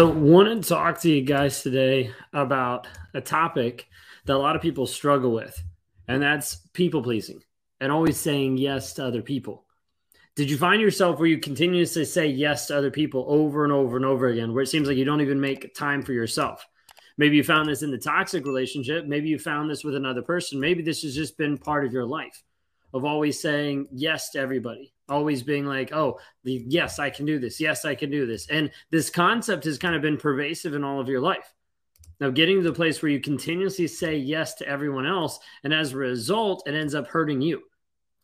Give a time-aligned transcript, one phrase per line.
[0.00, 3.86] I want to talk to you guys today about a topic
[4.24, 5.62] that a lot of people struggle with,
[6.08, 7.42] and that's people pleasing
[7.82, 9.66] and always saying yes to other people.
[10.36, 13.98] Did you find yourself where you continuously say yes to other people over and over
[13.98, 16.66] and over again, where it seems like you don't even make time for yourself?
[17.18, 19.04] Maybe you found this in the toxic relationship.
[19.04, 20.58] Maybe you found this with another person.
[20.58, 22.42] Maybe this has just been part of your life
[22.94, 27.38] of always saying yes to everybody always being like, oh, the, yes, I can do
[27.38, 27.60] this.
[27.60, 28.48] Yes, I can do this.
[28.48, 31.52] And this concept has kind of been pervasive in all of your life.
[32.20, 35.92] Now, getting to the place where you continuously say yes to everyone else, and as
[35.92, 37.62] a result, it ends up hurting you,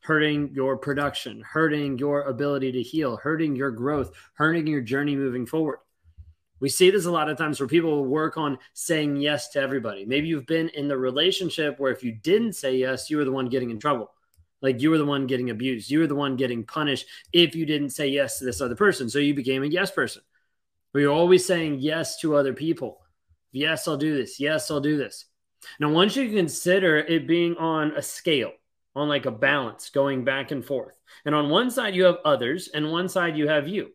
[0.01, 5.47] hurting your production, hurting your ability to heal, hurting your growth, hurting your journey moving
[5.47, 5.79] forward.
[6.61, 10.05] We see this a lot of times where people work on saying yes to everybody.
[10.05, 13.33] Maybe you've been in the relationship where if you didn't say yes, you were the
[13.33, 14.11] one getting in trouble.
[14.66, 15.93] Like you were the one getting abused.
[15.93, 19.09] You were the one getting punished if you didn't say yes to this other person.
[19.09, 20.23] So you became a yes person.
[20.91, 23.01] Where you're always saying yes to other people.
[23.52, 24.41] Yes, I'll do this.
[24.41, 25.26] Yes, I'll do this.
[25.79, 28.51] Now, once you consider it being on a scale,
[28.96, 32.69] on like a balance going back and forth, and on one side you have others,
[32.74, 33.93] and one side you have you.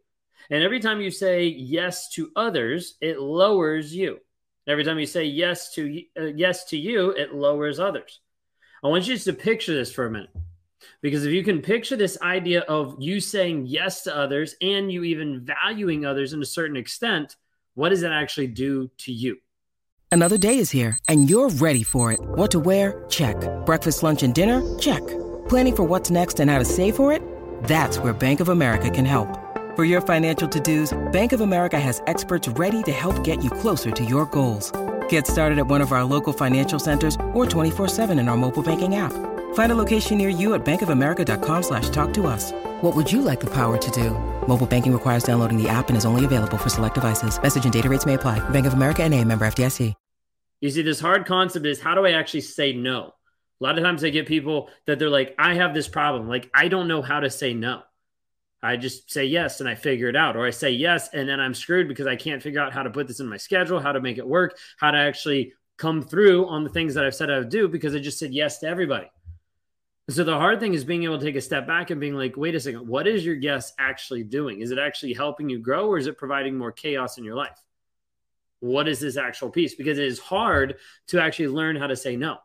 [0.49, 4.19] And every time you say yes to others, it lowers you.
[4.67, 8.21] Every time you say yes to uh, yes to you, it lowers others.
[8.81, 10.29] I want you just to picture this for a minute.
[11.01, 15.03] Because if you can picture this idea of you saying yes to others and you
[15.03, 17.35] even valuing others in a certain extent,
[17.73, 19.37] what does that actually do to you?
[20.11, 22.19] Another day is here and you're ready for it.
[22.21, 23.05] What to wear?
[23.09, 23.37] Check.
[23.65, 24.77] Breakfast, lunch, and dinner?
[24.77, 25.05] Check.
[25.47, 27.21] Planning for what's next and how to save for it?
[27.63, 29.39] That's where Bank of America can help.
[29.77, 33.49] For your financial to dos, Bank of America has experts ready to help get you
[33.49, 34.73] closer to your goals.
[35.07, 38.63] Get started at one of our local financial centers or 24 7 in our mobile
[38.63, 39.13] banking app.
[39.53, 42.51] Find a location near you at bankofamerica.com slash talk to us.
[42.81, 44.09] What would you like the power to do?
[44.45, 47.41] Mobile banking requires downloading the app and is only available for select devices.
[47.41, 48.39] Message and data rates may apply.
[48.49, 49.23] Bank of America N.A.
[49.23, 49.93] member FDIC.
[50.61, 53.15] You see, this hard concept is how do I actually say no?
[53.59, 56.27] A lot of times I get people that they're like, I have this problem.
[56.27, 57.81] Like, I don't know how to say no.
[58.61, 60.35] I just say yes and I figure it out.
[60.35, 62.91] Or I say yes and then I'm screwed because I can't figure out how to
[62.91, 66.47] put this in my schedule, how to make it work, how to actually come through
[66.47, 68.67] on the things that I've said I would do because I just said yes to
[68.67, 69.09] everybody.
[70.11, 72.35] So the hard thing is being able to take a step back and being like,
[72.35, 74.59] wait a second, what is your yes actually doing?
[74.59, 77.57] Is it actually helping you grow or is it providing more chaos in your life?
[78.59, 79.75] What is this actual piece?
[79.75, 80.77] Because it is hard
[81.07, 82.37] to actually learn how to say no.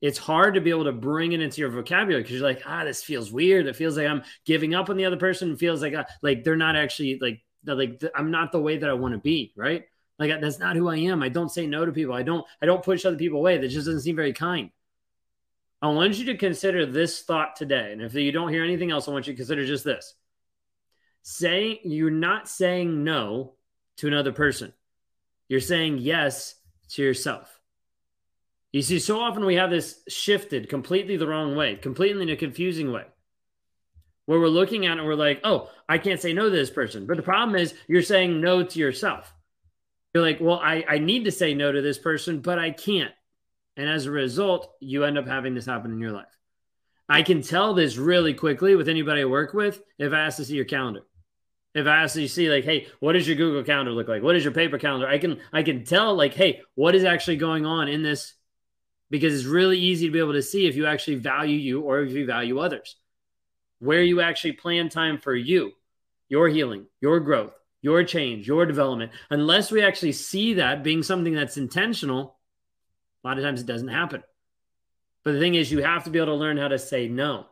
[0.00, 2.84] It's hard to be able to bring it into your vocabulary because you're like, ah,
[2.84, 3.66] this feels weird.
[3.66, 5.52] It feels like I'm giving up on the other person.
[5.52, 8.78] It feels like, I, uh, like they're not actually like, like I'm not the way
[8.78, 9.52] that I want to be.
[9.56, 9.84] Right.
[10.18, 11.22] Like that's not who I am.
[11.22, 12.14] I don't say no to people.
[12.14, 13.58] I don't, I don't push other people away.
[13.58, 14.70] That just doesn't seem very kind.
[15.82, 17.90] I want you to consider this thought today.
[17.92, 20.14] And if you don't hear anything else, I want you to consider just this.
[21.22, 23.54] Saying you're not saying no
[23.96, 24.72] to another person.
[25.48, 26.54] You're saying yes
[26.90, 27.58] to yourself.
[28.72, 32.36] You see, so often we have this shifted completely the wrong way, completely in a
[32.36, 33.04] confusing way.
[34.26, 36.70] Where we're looking at it, and we're like, oh, I can't say no to this
[36.70, 37.06] person.
[37.06, 39.34] But the problem is you're saying no to yourself.
[40.14, 43.12] You're like, well, I, I need to say no to this person, but I can't.
[43.76, 46.26] And as a result, you end up having this happen in your life.
[47.08, 50.44] I can tell this really quickly with anybody I work with if I ask to
[50.44, 51.02] see your calendar.
[51.74, 54.22] If I ask you see like, hey, what does your Google calendar look like?
[54.22, 55.08] What is your paper calendar?
[55.08, 58.34] I can I can tell like, hey, what is actually going on in this
[59.10, 62.00] because it's really easy to be able to see if you actually value you or
[62.00, 62.96] if you value others.
[63.78, 65.72] Where you actually plan time for you,
[66.28, 67.52] your healing, your growth,
[67.82, 69.12] your change, your development.
[69.28, 72.36] Unless we actually see that being something that's intentional,
[73.22, 74.22] a lot of times it doesn't happen.
[75.24, 77.46] But the thing is, you have to be able to learn how to say no.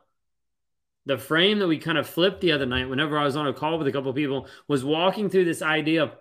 [1.07, 3.53] The frame that we kind of flipped the other night, whenever I was on a
[3.53, 6.13] call with a couple of people, was walking through this idea of,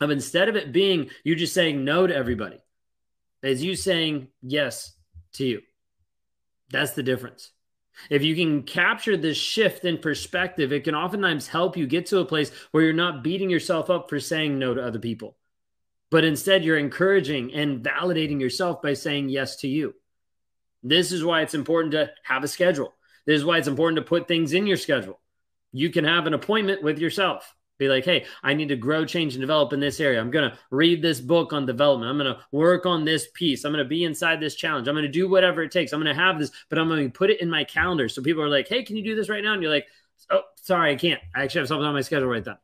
[0.00, 2.58] of instead of it being you just saying no to everybody,
[3.42, 4.94] is you saying yes
[5.34, 5.62] to you.
[6.70, 7.52] That's the difference.
[8.10, 12.18] If you can capture this shift in perspective, it can oftentimes help you get to
[12.18, 15.36] a place where you're not beating yourself up for saying no to other people
[16.10, 19.94] but instead you're encouraging and validating yourself by saying yes to you.
[20.82, 22.94] This is why it's important to have a schedule.
[23.26, 25.20] This is why it's important to put things in your schedule.
[25.72, 27.52] You can have an appointment with yourself.
[27.78, 30.18] Be like, hey, I need to grow, change, and develop in this area.
[30.18, 32.10] I'm going to read this book on development.
[32.10, 33.64] I'm going to work on this piece.
[33.64, 34.88] I'm going to be inside this challenge.
[34.88, 35.92] I'm going to do whatever it takes.
[35.92, 38.08] I'm going to have this, but I'm going to put it in my calendar.
[38.08, 39.52] So people are like, hey, can you do this right now?
[39.52, 39.88] And you're like,
[40.30, 41.20] oh, sorry, I can't.
[41.34, 42.56] I actually have something on my schedule right now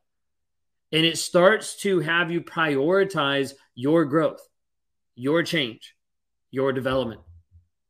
[0.93, 4.47] and it starts to have you prioritize your growth,
[5.15, 5.95] your change,
[6.51, 7.19] your development.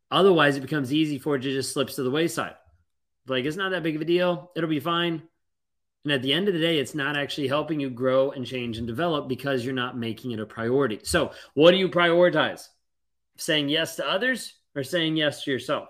[0.10, 2.56] Otherwise, it becomes easy for it to just slips to the wayside.
[3.28, 4.52] Like it's not that big of a deal.
[4.56, 5.22] It'll be fine.
[6.06, 8.78] And at the end of the day, it's not actually helping you grow and change
[8.78, 11.00] and develop because you're not making it a priority.
[11.04, 12.68] So, what do you prioritize?
[13.38, 15.90] Saying yes to others or saying yes to yourself?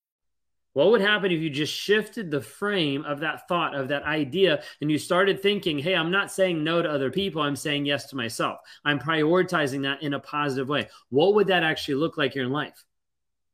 [0.73, 4.63] What would happen if you just shifted the frame of that thought, of that idea,
[4.79, 8.05] and you started thinking, hey, I'm not saying no to other people, I'm saying yes
[8.07, 8.59] to myself.
[8.85, 10.87] I'm prioritizing that in a positive way.
[11.09, 12.85] What would that actually look like in life?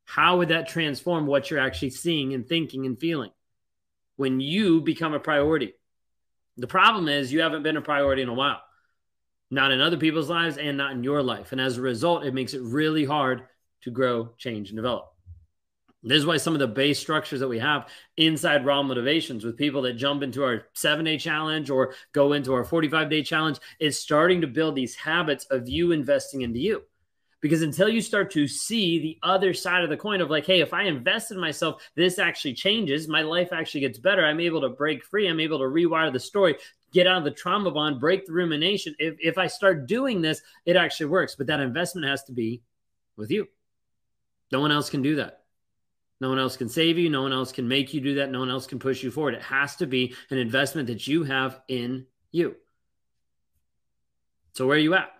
[0.06, 3.32] How would that transform what you're actually seeing and thinking and feeling
[4.16, 5.74] when you become a priority?
[6.58, 8.62] The problem is you haven't been a priority in a while,
[9.50, 11.52] not in other people's lives and not in your life.
[11.52, 13.44] And as a result, it makes it really hard
[13.82, 15.14] to grow, change, and develop.
[16.08, 19.58] This is why some of the base structures that we have inside Raw Motivations with
[19.58, 23.60] people that jump into our seven day challenge or go into our 45 day challenge
[23.80, 26.84] is starting to build these habits of you investing into you.
[27.42, 30.62] Because until you start to see the other side of the coin of like, hey,
[30.62, 33.08] if I invest in myself, this actually changes.
[33.08, 34.26] My life actually gets better.
[34.26, 35.28] I'm able to break free.
[35.28, 36.56] I'm able to rewire the story,
[36.94, 38.96] get out of the trauma bond, break the rumination.
[38.98, 41.36] If, if I start doing this, it actually works.
[41.36, 42.64] But that investment has to be
[43.18, 43.48] with you.
[44.52, 45.42] No one else can do that.
[46.20, 47.10] No one else can save you.
[47.10, 48.32] No one else can make you do that.
[48.32, 49.36] No one else can push you forward.
[49.36, 52.56] It has to be an investment that you have in you.
[54.54, 55.12] So, where are you at?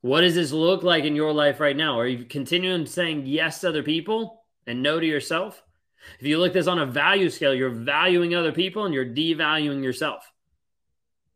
[0.00, 2.00] What does this look like in your life right now?
[2.00, 5.62] Are you continuing saying yes to other people and no to yourself?
[6.18, 9.84] If you look this on a value scale, you're valuing other people and you're devaluing
[9.84, 10.28] yourself.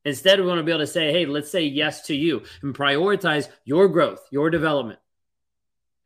[0.04, 2.74] Instead, we want to be able to say, hey, let's say yes to you and
[2.74, 4.98] prioritize your growth, your development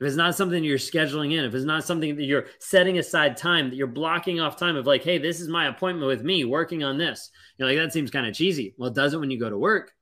[0.00, 3.36] if it's not something you're scheduling in, if it's not something that you're setting aside
[3.36, 6.44] time, that you're blocking off time of like, hey, this is my appointment with me
[6.44, 8.74] working on this, you know, like that seems kind of cheesy.
[8.78, 9.92] Well, it doesn't when you go to work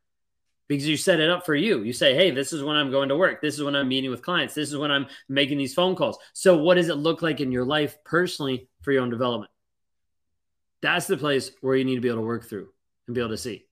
[0.69, 1.83] because you set it up for you.
[1.83, 3.41] You say, hey, this is when I'm going to work.
[3.41, 4.55] This is when I'm meeting with clients.
[4.55, 6.19] This is when I'm making these phone calls.
[6.33, 9.51] So, what does it look like in your life personally for your own development?
[10.81, 12.69] That's the place where you need to be able to work through
[13.09, 13.68] and be able to see.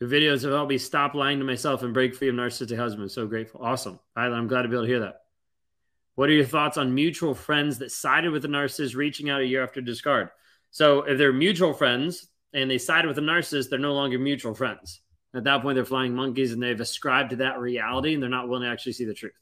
[0.00, 3.14] Your videos have helped me stop lying to myself and break free of narcissistic husbands.
[3.14, 3.62] So grateful.
[3.62, 3.98] Awesome.
[4.14, 5.22] I'm glad to be able to hear that.
[6.14, 9.46] What are your thoughts on mutual friends that sided with the narcissist reaching out a
[9.46, 10.30] year after discard?
[10.70, 14.54] So if they're mutual friends and they sided with the narcissist, they're no longer mutual
[14.54, 15.00] friends.
[15.34, 18.48] At that point, they're flying monkeys and they've ascribed to that reality and they're not
[18.48, 19.32] willing to actually see the truth.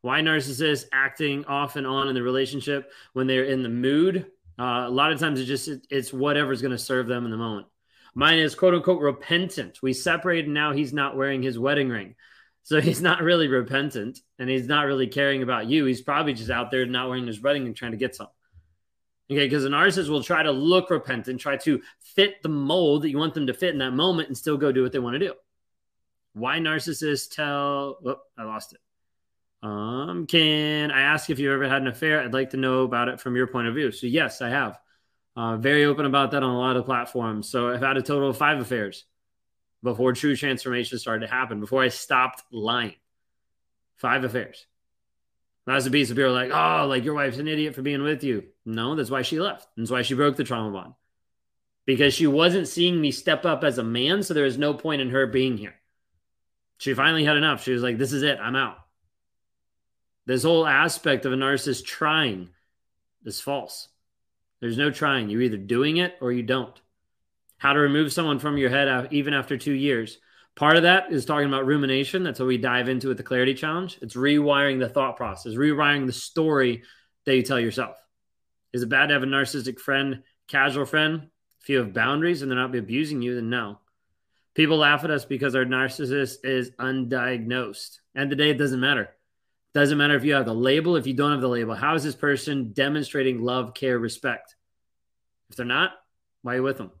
[0.00, 4.26] Why narcissists acting off and on in the relationship when they're in the mood?
[4.58, 7.36] Uh, a lot of times it's just it's whatever's going to serve them in the
[7.36, 7.66] moment.
[8.14, 9.82] Mine is quote unquote repentant.
[9.82, 12.14] We separated now he's not wearing his wedding ring.
[12.62, 15.84] So he's not really repentant and he's not really caring about you.
[15.84, 18.28] He's probably just out there not wearing his wedding ring trying to get some.
[19.30, 23.10] Okay, because a narcissist will try to look repentant, try to fit the mold that
[23.10, 25.14] you want them to fit in that moment and still go do what they want
[25.14, 25.34] to do.
[26.34, 28.80] Why narcissists tell oh, I lost it.
[29.66, 32.20] Um, can I ask if you've ever had an affair?
[32.20, 33.92] I'd like to know about it from your point of view.
[33.92, 34.78] So yes, I have.
[35.36, 37.48] Uh, very open about that on a lot of platforms.
[37.48, 39.04] So I've had a total of five affairs
[39.82, 42.94] before true transformation started to happen, before I stopped lying.
[43.96, 44.66] Five affairs.
[45.66, 48.02] That's a piece of people are like, oh, like your wife's an idiot for being
[48.02, 48.44] with you.
[48.66, 49.66] No, that's why she left.
[49.76, 50.94] That's why she broke the trauma bond.
[51.86, 55.00] Because she wasn't seeing me step up as a man, so there was no point
[55.00, 55.74] in her being here.
[56.78, 57.62] She finally had enough.
[57.62, 58.38] She was like, this is it.
[58.40, 58.76] I'm out.
[60.26, 62.50] This whole aspect of a narcissist trying
[63.24, 63.88] is false.
[64.64, 65.28] There's no trying.
[65.28, 66.80] You're either doing it or you don't.
[67.58, 70.16] How to remove someone from your head uh, even after two years.
[70.54, 72.22] Part of that is talking about rumination.
[72.22, 73.98] That's what we dive into with the clarity challenge.
[74.00, 76.82] It's rewiring the thought process, rewiring the story
[77.26, 77.98] that you tell yourself.
[78.72, 81.28] Is it bad to have a narcissistic friend, casual friend?
[81.60, 83.80] If you have boundaries and they're not abusing you, then no.
[84.54, 87.98] People laugh at us because our narcissist is undiagnosed.
[88.14, 89.10] And today it doesn't matter.
[89.74, 91.74] Doesn't matter if you have the label, if you don't have the label.
[91.74, 94.54] How is this person demonstrating love, care, respect?
[95.50, 95.92] If they're not,
[96.42, 96.92] why are you with them?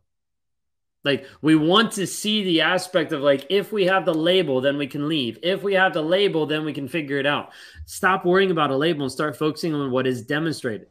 [1.04, 4.78] Like, we want to see the aspect of like, if we have the label, then
[4.78, 5.38] we can leave.
[5.42, 7.52] If we have the label, then we can figure it out.
[7.84, 10.88] Stop worrying about a label and start focusing on what is demonstrated.